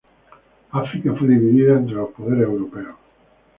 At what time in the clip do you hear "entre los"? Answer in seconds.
1.73-2.09